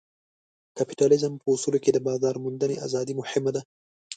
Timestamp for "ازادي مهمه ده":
2.85-3.61